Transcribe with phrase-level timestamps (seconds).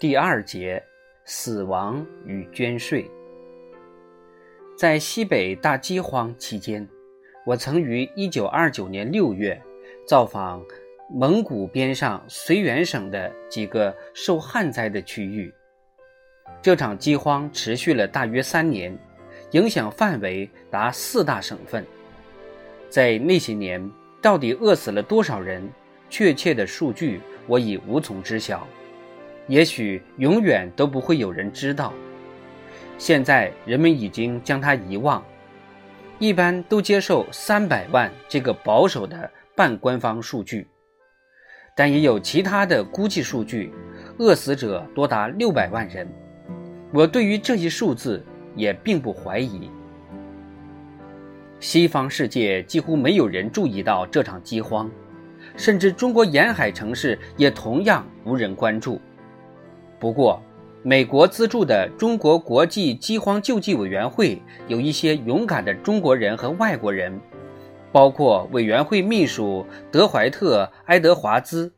[0.00, 0.84] 第二节，
[1.24, 3.10] 死亡与捐税。
[4.76, 6.86] 在西北大饥荒期间，
[7.46, 9.58] 我曾于1929年6月
[10.06, 10.62] 造访
[11.08, 15.54] 蒙古边上绥远省的几个受旱灾的区域。
[16.60, 18.98] 这场饥荒持续了大约三年，
[19.52, 21.84] 影响范围达四大省份。
[22.88, 25.68] 在那些年，到底饿死了多少人？
[26.10, 28.64] 确切的数据我已无从知晓。
[29.48, 31.92] 也许永远都不会有人知道。
[32.98, 35.24] 现在人们已经将它遗忘，
[36.20, 40.68] 一般都接受三百万这个保守的半官方数据，
[41.74, 43.72] 但也有其他的估计数据，
[44.18, 46.06] 饿死者多达六百万人。
[46.92, 49.70] 我对于这一数字也并不怀疑。
[51.60, 54.90] 西方世界几乎没有人注意到这场饥荒，
[55.56, 59.00] 甚至中国沿海城市也同样无人关注。
[59.98, 60.42] 不过，
[60.82, 67.18] 美国资助的中国国际饥荒救济委员会有一些勇敢的中国人和外国人，
[67.90, 71.72] 包括委员会秘书德怀特·埃德华兹、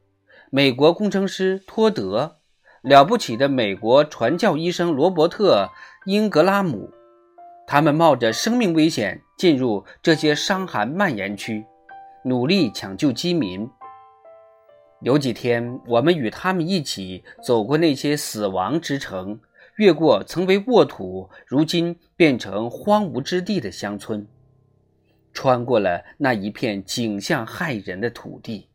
[0.50, 2.38] 美国工程师托德、
[2.82, 5.68] 了不起的美国传教医生罗伯特·
[6.06, 6.88] 英格拉姆。
[7.66, 11.66] 他们冒着生命危险进入这些伤寒蔓延区，
[12.24, 13.68] 努力抢救饥民。
[15.00, 19.40] 有几天，我们与他们一起走过那些死亡之城，
[19.78, 24.24] 越过曾为沃土，如今变成荒芜之地的乡村，
[25.32, 28.68] 穿过了那一片景象骇人的土地。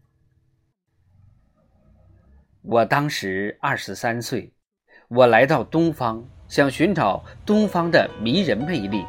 [2.61, 4.53] 我当时二十三岁，
[5.07, 9.05] 我来到东方，想寻找东方的迷人魅力，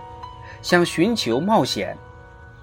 [0.62, 1.98] 想寻求冒险。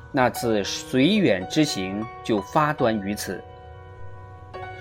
[0.09, 3.43] 那次绥远之行就发端于此。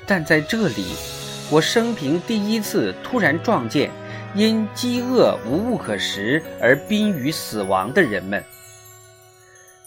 [0.07, 0.95] 但在这里，
[1.51, 3.91] 我生平第一次突然撞见
[4.37, 8.41] 因饥饿无物可食而濒于死亡的人们。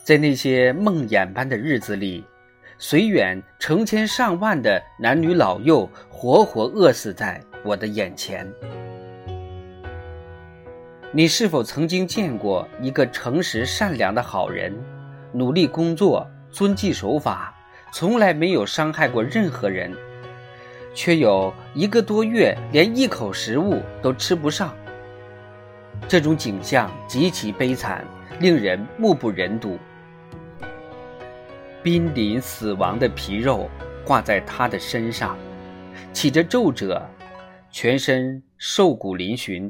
[0.03, 2.25] 在那些梦魇般的日子里，
[2.77, 8.45] 绥远成千上万的男女老幼活活饿死在我的眼前。
[11.13, 14.73] 你是否曾经见过一个诚实善良的好人，
[15.33, 17.53] 努力工作，遵纪守法，
[17.91, 19.93] 从来没有伤害过任何人？
[20.93, 24.73] 却有一个多月连一口食物都吃不上，
[26.07, 28.05] 这种景象极其悲惨，
[28.39, 29.77] 令人目不忍睹。
[31.83, 33.69] 濒临死亡的皮肉
[34.05, 35.35] 挂在他的身上，
[36.13, 37.05] 起着皱褶，
[37.69, 39.69] 全身瘦骨嶙峋，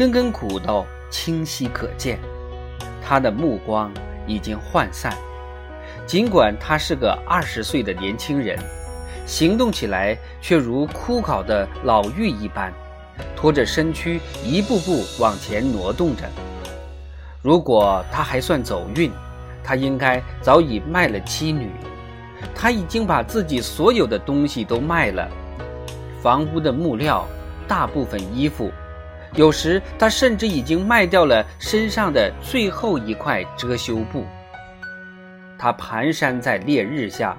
[0.00, 2.18] 根根骨头清晰可见。
[3.02, 3.92] 他的目光
[4.26, 5.12] 已经涣散，
[6.06, 8.58] 尽管他是个二十岁的年轻人。
[9.26, 12.72] 行动起来却如枯槁的老妪一般，
[13.36, 16.22] 拖着身躯一步步往前挪动着。
[17.42, 19.12] 如果他还算走运，
[19.62, 21.70] 他应该早已卖了妻女。
[22.54, 25.28] 他已经把自己所有的东西都卖了，
[26.22, 27.28] 房屋的木料，
[27.68, 28.72] 大部分衣服，
[29.34, 34.24] 有时他甚至已经卖掉了身上的最后一块遮羞布。
[35.58, 37.36] 他蹒跚在烈日下。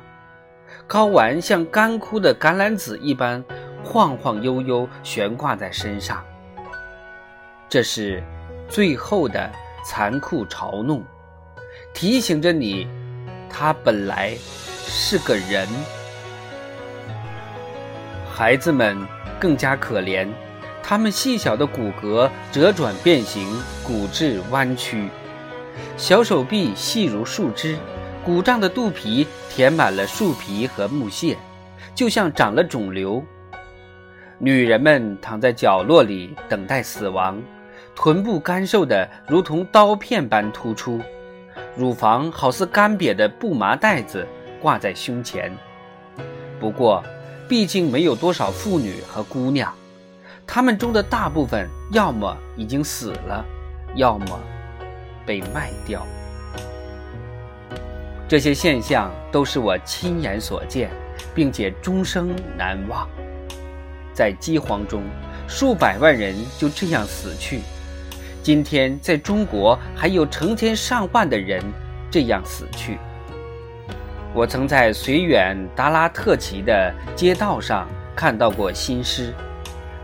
[0.87, 3.43] 睾丸像干枯的橄榄籽一般
[3.83, 6.23] 晃晃悠悠悬挂在身上，
[7.69, 8.21] 这是
[8.67, 9.49] 最后的
[9.85, 11.03] 残酷嘲弄，
[11.93, 12.87] 提醒着你，
[13.49, 14.35] 他本来
[14.85, 15.67] 是个人。
[18.29, 18.97] 孩子们
[19.39, 20.27] 更加可怜，
[20.83, 23.47] 他们细小的骨骼折转变形，
[23.83, 25.07] 骨质弯曲，
[25.97, 27.77] 小手臂细如树枝。
[28.23, 31.35] 鼓胀的肚皮填满了树皮和木屑，
[31.95, 33.23] 就像长了肿瘤。
[34.37, 37.41] 女人们躺在角落里等待死亡，
[37.95, 40.99] 臀部干瘦的如同刀片般突出，
[41.75, 44.27] 乳房好似干瘪的布麻袋子
[44.61, 45.51] 挂在胸前。
[46.59, 47.03] 不过，
[47.49, 49.73] 毕竟没有多少妇女和姑娘，
[50.53, 53.45] 他们中的大部分要么已经死了，
[53.95, 54.37] 要么
[55.25, 56.05] 被卖掉。
[58.27, 60.91] 这些现象都是我亲眼所见，
[61.33, 63.07] 并且终生难忘。
[64.13, 65.03] 在饥荒中，
[65.47, 67.61] 数百万人就这样死去。
[68.43, 71.63] 今天，在中国还有成千上万的人
[72.11, 72.97] 这样死去。
[74.33, 79.33] 我曾在绥远达拉特旗的街道上看到过新尸，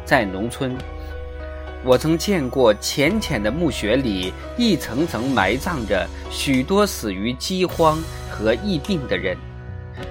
[0.08, 0.74] 在农村，
[1.84, 8.00] 我曾见过浅浅的墓穴里一层层埋葬着许多死于饥荒
[8.30, 9.36] 和疫病的人。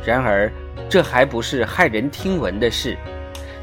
[0.04, 0.52] 然而，
[0.86, 2.94] 这还不是骇人听闻的事。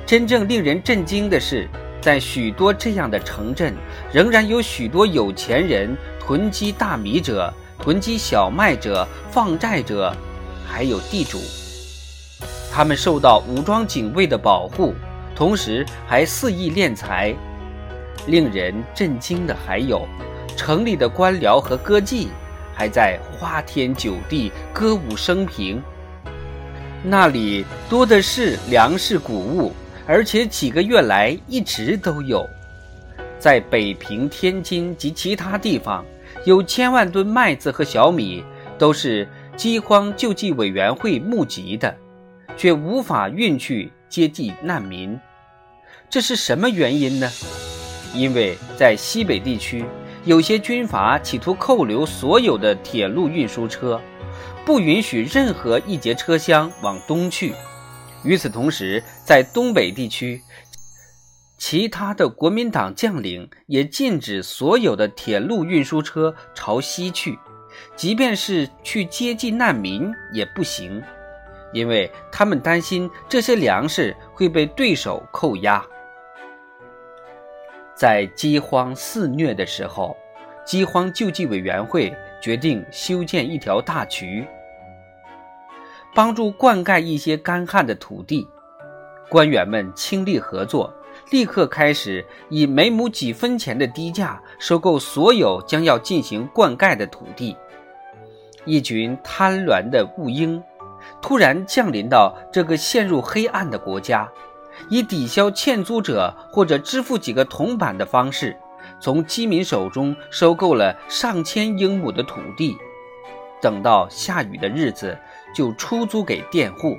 [0.08, 1.70] 真正令人震惊的是，
[2.02, 3.76] 在许多这样的城镇，
[4.12, 10.12] 仍然有许多有钱人囤积大米者、囤积小麦者、放债者，
[10.66, 11.40] 还有地主。
[12.72, 14.96] 他们受到武装警卫的保护，
[15.36, 17.34] 同时还肆意敛财。
[18.28, 20.08] 令人震惊的还有，
[20.56, 22.28] 城里的官僚和歌妓
[22.74, 25.82] 还在花天酒地、歌舞升平。
[27.04, 29.74] 那里多的是粮食谷物，
[30.08, 32.48] 而且几个月来一直都有。
[33.38, 36.06] 在北平、天津及其他地方，
[36.46, 38.42] 有千万吨麦子和小米，
[38.78, 39.28] 都是
[39.58, 41.94] 饥荒救济委员会募集的，
[42.56, 45.20] 却无法运去接济难民。
[46.08, 47.28] 这是什么原因呢？
[48.14, 49.84] 因为在西北地区，
[50.24, 54.00] 有些军阀企图扣留所有的铁路运输车，
[54.64, 57.56] 不允许任何一节车厢往东去。
[58.24, 60.44] 与此同时，在东北地区，
[61.58, 67.40] 其他的国民党将领也禁止所有的铁路运输车朝西去，
[67.96, 71.02] 即便是去接济难民也不行，
[71.74, 75.84] 因为他们担心这些粮食会被对手扣押。
[77.96, 80.16] 在饥荒肆虐的时候，
[80.66, 84.48] 饥荒救济委员会决定修建一条大渠，
[86.14, 88.48] 帮助灌溉一些干旱的土地。
[89.30, 90.94] 官员们倾力合作，
[91.32, 97.56] 立刻开始以每亩几分钱的低价收购所有将要进行灌溉的土地。
[98.66, 100.62] 一群贪婪的雾鹰
[101.24, 104.30] 突然降临到这个陷入黑暗的国家。
[104.90, 108.58] 以抵消欠租者或者支付几个铜板的方式，
[109.00, 112.76] 从饥民手中收购了上千英亩的土地，
[113.62, 115.18] 等到下雨的日子
[115.56, 116.98] 就出租给佃户。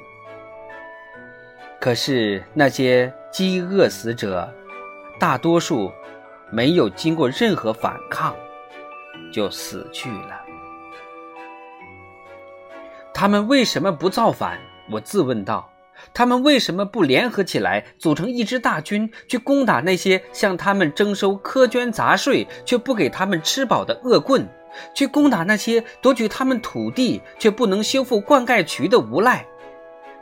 [1.80, 4.48] 可是那些饥饿死者，
[5.18, 5.92] 大多数
[6.50, 8.34] 没有经过任何反抗，
[9.32, 10.44] 就死去了。
[13.16, 14.58] 他们为什么不造反？
[14.90, 15.70] 我自问道。
[16.12, 24.44] 他们为什么不联合起来，组成一支大军，去攻打那些向他们征收苛捐杂税却不给他们吃饱的恶棍，
[24.93, 29.46] 去攻打那些夺取他们土地却不能修复灌溉渠的无赖？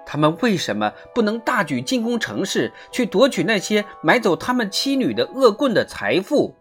[0.04, 6.54] 他们为什么不能大举进攻城市，去夺取那些买走他们妻女的恶棍的财富，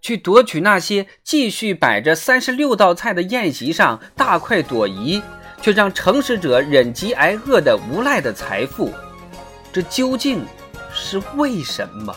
[0.00, 5.22] 去夺取那些继续摆着三十六道菜的宴席上大快朵颐？
[5.62, 8.90] 却让诚实者忍饥挨饿的无赖的财富，
[9.70, 10.42] 这究竟
[10.90, 12.16] 是为什么？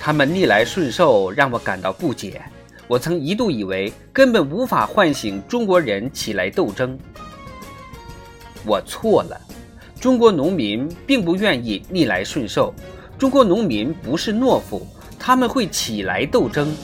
[0.00, 2.42] 他们逆来顺受，让我感到不解。
[2.88, 6.98] 我曾一度以为根本无法唤醒中国人起来斗争。
[8.66, 9.40] 我错了，
[10.00, 12.74] 中国农民并不愿意逆来顺受。
[13.16, 14.84] 中国农民不是懦夫，
[15.20, 16.74] 他们会起来斗争。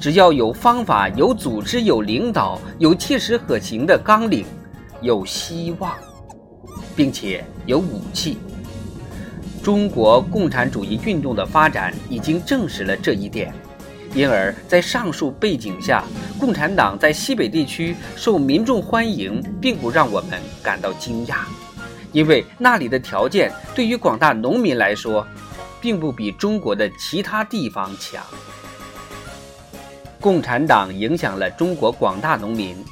[0.00, 4.44] 只要有方法、有组织、有领导、有切实可行的纲领、
[5.00, 5.94] 有希望，
[6.94, 8.36] 并且有武器，
[9.62, 13.54] 中国共产主义运动的发展已经证实了这一点。
[14.14, 16.04] 因而，在上述背景下，
[16.38, 21.36] 共产党在西北地区受民众欢迎，并不让我们感到惊讶，
[22.12, 25.26] 因为那里的条件对于广大农民来说，
[25.84, 28.24] 并不比中国的其他地方强。
[30.18, 32.82] 共产党影响了中国广大农民，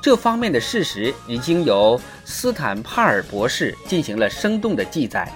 [0.00, 5.28] 这方面的事实已经由斯坦帕尔博士进行了生动的记载。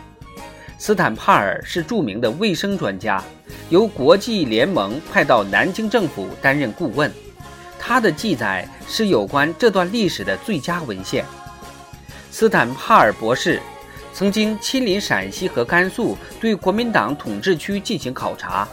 [0.79, 3.21] 斯坦帕尔是著名的卫生专家，
[3.71, 7.13] 由国际联盟派到南京政府担任顾问。
[7.77, 11.25] 他的记载是有关这段历史的最佳文献。
[12.31, 13.61] 斯坦帕尔博士
[14.13, 18.69] 曾经亲临陕西和甘肃，对国民党统治区进行考察。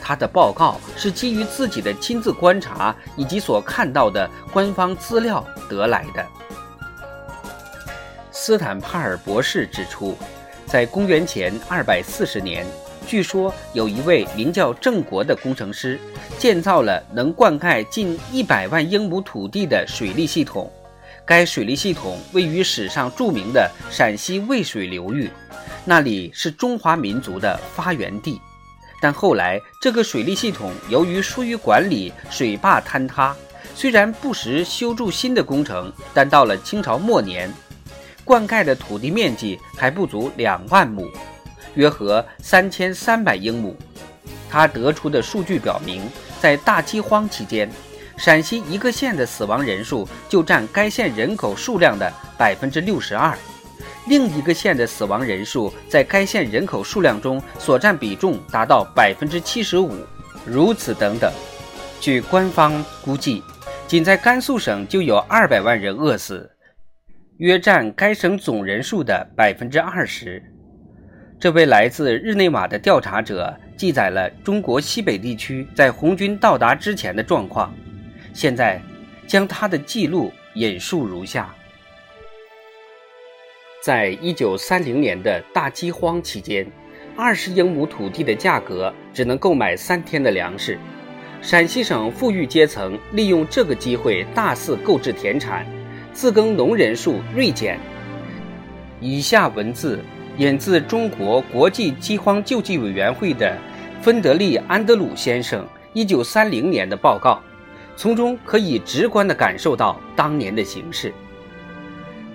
[0.00, 6.26] 他的报告是基于自己的亲自观察以及所看到的官方资料得来的。
[8.32, 10.16] 斯坦帕尔博士指出，
[10.66, 12.66] 在公元前二百四十年，
[13.06, 16.00] 据说有一位名叫郑国的工程师
[16.36, 20.70] 建造了能灌溉近一百万英亩土地的水利系统。
[21.24, 25.30] 该水利系统位于史上著名的陕西渭水流域，
[25.84, 28.40] 那里是中华民族的发源地。
[29.00, 33.34] 但后来，这个水利系统由于疏于管理，水坝坍塌。
[33.74, 37.52] 虽然不时修筑新的工程，但到了清朝末年，
[38.24, 41.08] 灌溉的土地面积还不足两万亩。
[41.74, 43.76] 约合三千三百英亩。
[44.50, 46.02] 他得出的数据表明，
[46.40, 47.70] 在大饥荒期间，
[48.16, 53.36] 陕西一个县的死亡人数就占该县人口数量的百分之六十二，
[54.06, 59.96] 另一个县的死亡人数在该县人口数量中所占比重达到百分之七十五，
[60.44, 61.32] 如此等等。
[62.00, 63.42] 据官方估计，
[63.86, 66.50] 仅在甘肃省就有二百万人饿死，
[67.38, 70.42] 约占该省总人数的百分之二十。
[71.40, 77.74] 这位来自日内瓦的调查者记载了中国西北地区在红军到达之前的状况。
[78.32, 78.80] 现在，
[79.26, 81.54] 将他的记录引述如下：
[83.82, 86.66] 在一九三零年的大饥荒期间，
[87.16, 90.78] 二十英亩土地的价格只能购买三天的粮食。
[91.40, 95.66] 陕西省富裕阶层利用这个机会大肆购置田产，
[96.12, 97.78] 自耕农人数锐减。
[99.00, 99.98] 以下文字。
[100.38, 103.54] 引自中国国际饥荒救济委员会的
[104.00, 107.38] 芬德利·安德鲁先生1930年的报告，
[107.96, 111.12] 从中可以直观地感受到当年的形势。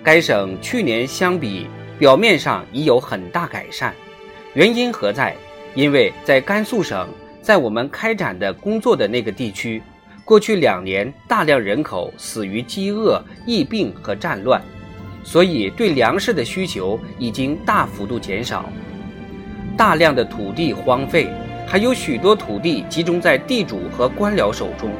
[0.02, 1.66] 该省去年相比，
[1.98, 3.92] 表面上已有很大改善，
[4.54, 5.34] 原因何在？
[5.74, 7.06] 因为在甘肃省，
[7.42, 9.82] 在我们开展的工作的那个地区，
[10.24, 14.62] 过去两年大量人口死于饥饿、疫病和战乱。
[15.22, 18.64] 所以，对粮食的需求已经大幅度减少，
[19.76, 21.28] 大量的土地荒废，
[21.66, 24.90] 还有许多土地集中在地主和官僚手中，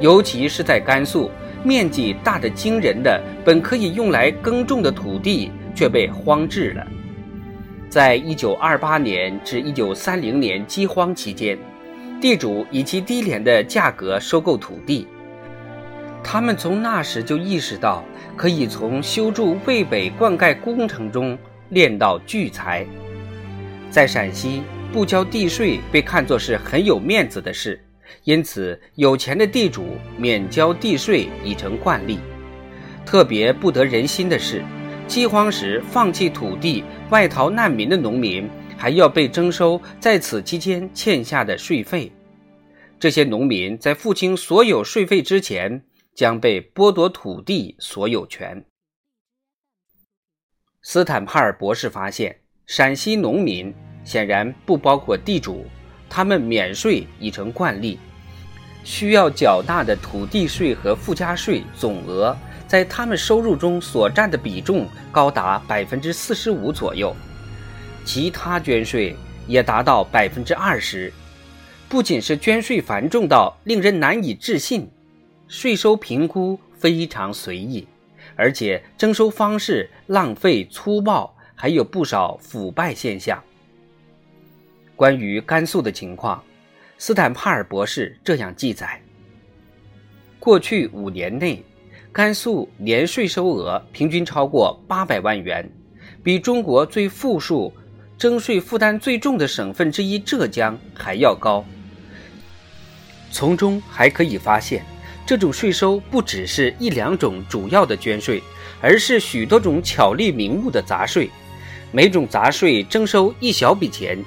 [0.00, 1.30] 尤其是在甘肃，
[1.62, 6.86] 面积大得惊人的本可以用来耕种的土地却被荒置了。
[7.88, 11.58] 在一九二八年至一九三零年饥荒期间，
[12.20, 15.06] 地主以其低廉的价格收购土地，
[16.22, 18.04] 他们从那时就意识到。
[18.36, 21.36] 可以从修筑渭北灌溉工程中
[21.70, 22.86] 练到聚财。
[23.90, 24.62] 在陕西，
[24.92, 27.84] 不交地税被看作是很有面子的事，
[28.24, 32.18] 因此有钱的地主免交地税已成惯例。
[33.06, 34.64] 特别不得人心的是，
[35.06, 42.12] 饥荒时放弃土地外逃难民的农民，还要被征收在此期间欠下的税费。
[42.98, 45.84] 这些农民在付清所有税费之前。
[46.18, 48.64] 将被剥夺土地所有权。
[50.82, 53.72] 斯坦帕尔博士发现，陕西农民
[54.02, 55.64] 显然不包括地主，
[56.08, 57.98] 他们免税已成惯例，
[58.84, 62.36] 需要缴纳的土地税和附加税总额，
[62.66, 67.14] 在他们收入中所占的比重高达百分之四十五左右，
[68.04, 69.14] 其他捐税
[69.46, 71.12] 也达到百分之二十。
[71.88, 74.90] 不仅是捐税繁重到令人难以置信。
[75.46, 77.88] 税收评估非常随意，
[78.36, 83.42] 而且征收方式浪费粗暴，还有不少腐败现象。
[84.98, 86.42] 关于甘肃的情况，
[86.98, 89.00] 斯坦帕尔博士这样记载：
[90.40, 91.64] 过去五年内，
[92.10, 95.70] 甘肃年税收额平均超过八百万元，
[96.20, 97.72] 比中国最富庶、
[98.18, 101.64] 征税负担最重的省份之一浙江还要高。
[103.30, 104.84] 从中还可以发现。
[105.24, 108.42] 这种税收不只是一两种主要的捐税，
[108.80, 111.30] 而是许多种巧立名目的杂税。
[111.92, 114.18] 每种杂税征收一小笔钱，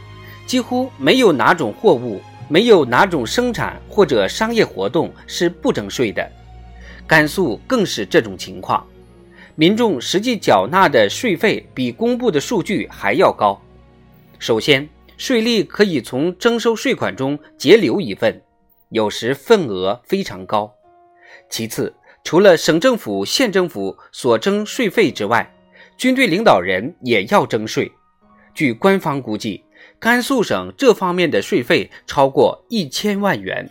[0.45, 6.29] 几乎没有哪种货物、没有哪种生产或者商业活动是不征税的。
[7.07, 8.86] 甘肃更是这种情况，
[9.55, 13.60] 民众实际缴纳的税费比公布的数据还要高。
[14.39, 18.41] 首先，税吏可以从征收税款中截留一份，
[18.89, 20.74] 有时份额非常高。
[21.50, 21.93] 其次，
[22.24, 25.53] 除了省政府、县政府所征税费之外，
[25.98, 27.91] 军队领导人也要征税。
[28.53, 29.63] 据官方估计，
[30.01, 33.70] 甘肃省这方面的税费超过一千万元。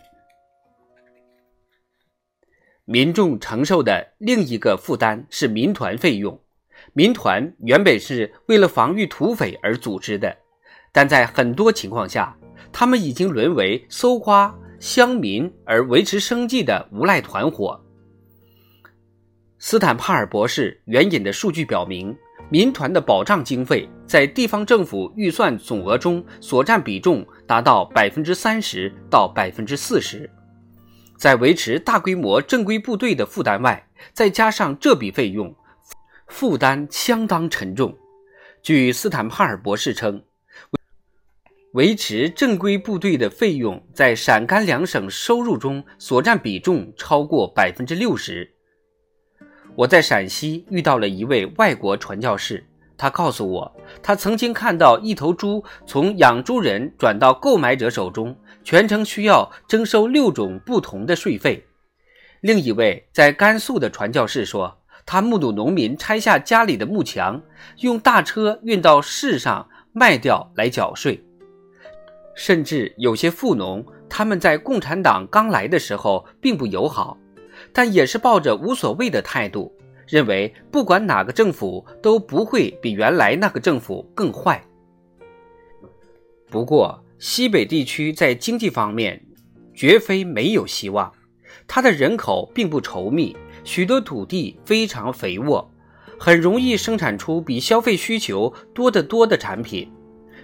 [2.85, 6.41] 民众承受的另一个负担是民团费用。
[6.93, 10.37] 民团原本是为了防御土匪而组织的，
[10.93, 12.37] 但在很多情况下，
[12.71, 14.57] 他们已经沦为搜刮。
[14.79, 17.79] 乡民而维持生计的无赖团伙。
[19.59, 22.17] 斯坦帕尔博士援引的数据表明，
[22.50, 30.28] 民团的保障经费在地方政府预算总额中所占比重达到百分之三十到百分之四十。
[31.16, 35.54] 在维持大规模正规部队的负担外，再加上这笔费用，
[36.26, 37.97] 负担相当沉重。
[38.62, 40.23] 据斯坦帕尔博士称。
[41.75, 48.52] 维持正规部队的费用在陕甘两省收入中所占比重超过百分之六十。
[49.81, 52.63] 我在陕西遇到了一位外国传教士，
[52.99, 61.65] 他告诉我，他曾经看到一头猪从养猪人转到购买者手中，全程需要征收六种不同的税费。
[62.43, 67.41] 另一位在甘肃的传教士说，他目睹农民拆下家里的木墙，
[67.79, 71.25] 用大车运到市上卖掉来缴税。
[72.35, 77.17] 甚至有些富农，他们在共产党刚来的时候并不友好，
[77.73, 79.73] 但也是抱着无所谓的态度。
[80.07, 84.61] 认为不管哪个政府都不会比原来那个政府更坏。
[86.50, 89.25] 不过，西北地区在经济方面
[89.73, 91.12] 绝非没有希望。
[91.69, 95.71] 它的人口并不稠密，许多土地非常肥沃，
[96.19, 99.89] 很容易生产出比消费需求多得多的产品。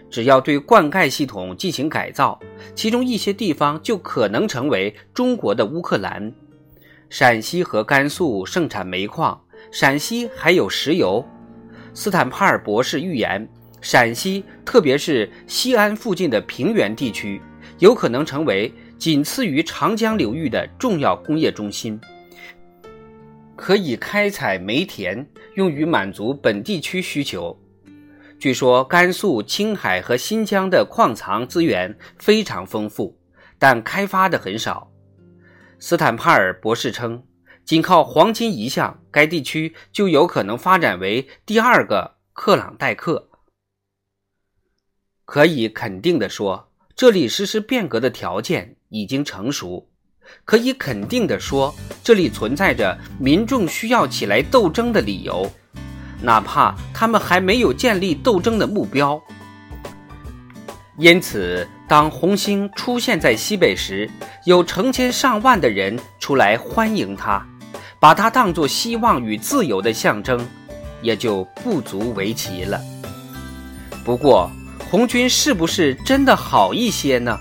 [0.09, 2.39] 只要对灌溉系统进行改造，
[2.77, 6.33] 其中一些地方就可能成为中国的乌克兰。
[7.19, 9.41] 陕西和甘肃盛产煤矿。
[9.73, 11.27] 陕西还有石油，
[11.95, 13.49] 斯坦帕尔博士预言，
[13.81, 17.41] 陕西特别是西安附近的平原地区，
[17.79, 21.99] 有可能成为仅次于长江流域的重要工业中心，
[23.57, 27.59] 可以开采煤田，用于满足本地区需求。
[28.39, 33.17] 据说甘肃、青海和新疆的矿藏资源非常丰富，
[33.59, 34.93] 但开发的很少。
[35.89, 37.23] 斯坦帕尔博士称。
[37.65, 43.29] 仅靠黄金一项，该地区就有可能发展为第二个克朗代克。
[45.25, 49.89] 可以肯定地说，这里实施变革的条件已经成熟。
[50.45, 55.49] 可以肯定地说，这里存在着民众需要起来斗争的理由，
[56.21, 59.23] 哪怕他们还没有建立斗争的目标。
[60.99, 64.11] 因此，当红星出现在西北时，
[64.45, 67.47] 有成千上万的人出来欢迎他。
[67.99, 70.47] 把它当作希望与自由的象征，
[71.03, 72.81] 也就不足为奇了。
[74.05, 74.51] 不过，
[74.91, 77.39] 红军是不是真的好一些呢？